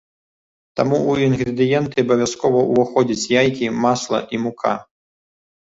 [0.79, 4.73] Таму ў інгрэдыенты абавязкова ўваходзяць яйкі, масла і мука.